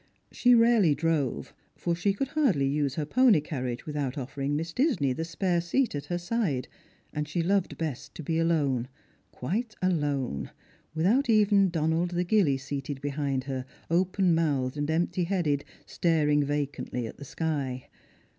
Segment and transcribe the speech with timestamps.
[0.31, 5.13] She rarely drove, for she could hardly use her pony carriage without ofi"ering Miss Disney
[5.13, 6.67] the spare seat at her side,
[7.13, 8.87] and she loved best to be alone,
[9.31, 10.49] quite alone,
[10.95, 17.05] without even Donald the gillie seated behind her, open mouthed and empty headed, staring vacantly
[17.05, 17.85] at the sky.